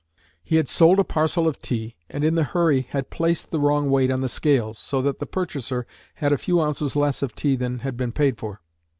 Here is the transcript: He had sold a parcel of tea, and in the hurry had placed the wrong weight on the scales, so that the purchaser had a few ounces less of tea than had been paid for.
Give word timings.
He 0.41 0.55
had 0.55 0.67
sold 0.67 0.97
a 0.99 1.03
parcel 1.03 1.47
of 1.47 1.61
tea, 1.61 1.95
and 2.09 2.23
in 2.23 2.33
the 2.33 2.43
hurry 2.43 2.87
had 2.89 3.11
placed 3.11 3.51
the 3.51 3.59
wrong 3.59 3.91
weight 3.91 4.09
on 4.09 4.21
the 4.21 4.27
scales, 4.29 4.79
so 4.79 4.99
that 5.03 5.19
the 5.19 5.27
purchaser 5.27 5.85
had 6.15 6.31
a 6.31 6.39
few 6.39 6.59
ounces 6.59 6.95
less 6.95 7.21
of 7.21 7.35
tea 7.35 7.55
than 7.55 7.81
had 7.85 7.97
been 7.97 8.11
paid 8.11 8.39
for. 8.39 8.61